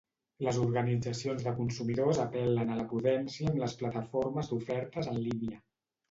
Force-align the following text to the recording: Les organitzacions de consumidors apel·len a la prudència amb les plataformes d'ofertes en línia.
Les 0.45 0.55
organitzacions 0.61 1.43
de 1.47 1.51
consumidors 1.57 2.21
apel·len 2.23 2.71
a 2.75 2.77
la 2.79 2.85
prudència 2.93 3.49
amb 3.51 3.59
les 3.65 3.75
plataformes 3.83 4.49
d'ofertes 4.53 5.11
en 5.13 5.21
línia. 5.27 5.61